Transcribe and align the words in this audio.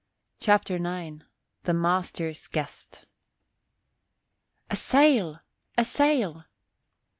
CHAPTER 0.39 0.77
IX 0.77 1.25
THE 1.65 1.75
MASTER'S 1.75 2.47
GUEST 2.47 3.05
"A 4.71 4.75
sail! 4.75 5.41
A 5.77 5.85
sail!" 5.85 6.45